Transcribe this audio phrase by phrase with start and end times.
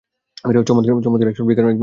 [0.67, 1.77] চমৎকার action figure, Eggman.